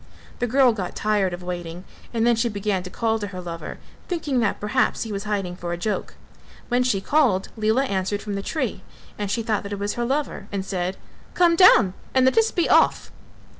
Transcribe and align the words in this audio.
The 0.39 0.47
girl 0.47 0.73
got 0.73 0.95
tired 0.95 1.31
of 1.31 1.43
waiting 1.43 1.83
and 2.11 2.25
then 2.25 2.35
she 2.35 2.49
began 2.49 2.81
to 2.81 2.89
call 2.89 3.19
to 3.19 3.27
her 3.27 3.39
lover, 3.39 3.77
thinking 4.07 4.39
that 4.39 4.59
perhaps 4.59 5.03
he 5.03 5.11
was 5.11 5.25
hiding 5.25 5.55
for 5.55 5.73
a 5.73 5.77
joke. 5.77 6.15
When 6.69 6.81
she 6.81 7.01
called, 7.01 7.49
Lela 7.55 7.83
answered 7.85 8.23
from 8.23 8.33
the 8.33 8.41
tree 8.41 8.81
and 9.19 9.29
she 9.29 9.43
thought 9.43 9.61
that 9.61 9.73
it 9.73 9.77
was 9.77 9.93
her 9.93 10.03
lover 10.03 10.47
and 10.51 10.65
said 10.65 10.97
"Come 11.35 11.55
down 11.55 11.93
and 12.15 12.25
let 12.25 12.35
us 12.35 12.49
be 12.49 12.67
off." 12.67 13.11